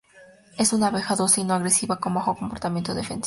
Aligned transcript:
Es 0.57 0.73
una 0.73 0.87
abeja 0.87 1.15
dócil, 1.15 1.45
no 1.45 1.53
agresiva, 1.53 1.99
con 1.99 2.15
bajo 2.15 2.35
comportamiento 2.35 2.95
defensivo. 2.95 3.19